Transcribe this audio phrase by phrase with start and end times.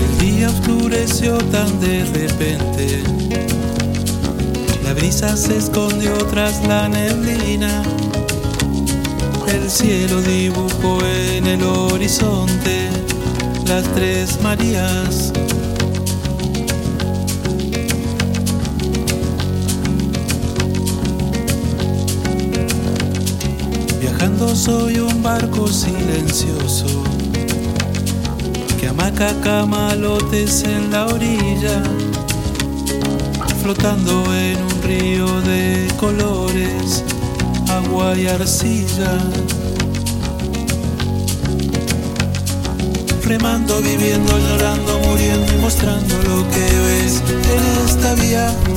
[0.00, 3.02] El día oscureció tan de repente.
[4.84, 7.82] La brisa se escondió tras la neblina.
[9.46, 12.88] El cielo dibujó en el horizonte
[13.66, 15.32] las tres Marías.
[24.68, 26.84] Soy un barco silencioso
[28.78, 31.82] que amaca camalotes en la orilla,
[33.62, 37.02] flotando en un río de colores,
[37.70, 39.12] agua y arcilla.
[43.24, 47.22] Remando, viviendo, llorando, muriendo y mostrando lo que ves
[47.56, 48.67] en esta vía.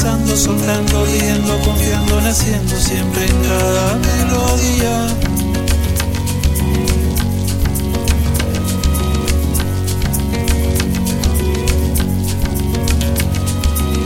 [0.00, 5.08] Pensando, soltando, riendo, confiando, naciendo siempre en cada melodía.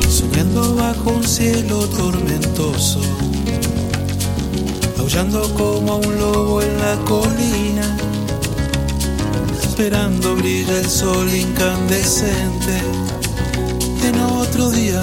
[0.09, 3.01] Soñando bajo un cielo tormentoso,
[4.99, 7.99] aullando como un lobo en la colina,
[9.63, 12.81] esperando brilla el sol incandescente
[14.07, 15.03] en otro día.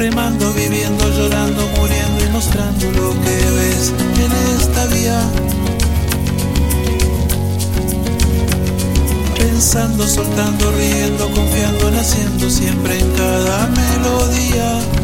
[0.00, 5.20] Remando, viviendo, llorando, muriendo y mostrando lo que ves en esta vía.
[9.36, 14.99] Pensando, soltando, riendo, confiando, naciendo siempre en cada melodía.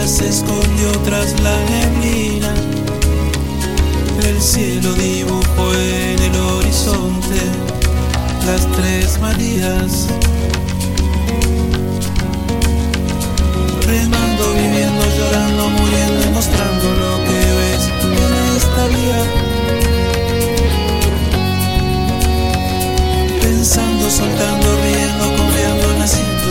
[0.00, 2.54] se escondió tras la neblina.
[4.26, 7.40] El cielo dibujó en el horizonte
[8.46, 10.08] las tres Marías.
[13.86, 19.20] Remando, viviendo, llorando, muriendo y mostrando lo que ves en esta vida.
[23.42, 26.41] Pensando, soltando, riendo, confiando, naciendo.